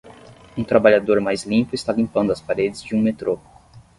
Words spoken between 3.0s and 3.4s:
metrô